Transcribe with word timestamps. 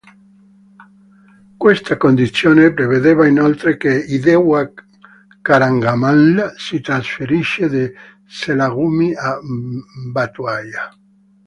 Questa 1.57 1.95
condizione 1.97 2.73
prevedeva 2.73 3.27
inoltre 3.27 3.77
che 3.77 3.95
I 3.95 4.17
Dewa 4.17 4.67
Karangamla 5.43 6.53
si 6.57 6.81
trasferisse 6.81 7.69
da 7.69 7.87
Selagumi 8.25 9.13
a 9.13 9.39
Batuaya. 10.11 10.89